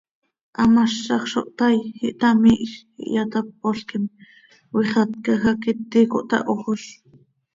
[0.59, 1.75] Hamazaj zo htaai,
[2.07, 2.71] ihtamihj,
[3.03, 4.03] ihyatápolquim,
[4.71, 6.83] cöixatcaj hac iti cohtahojoz.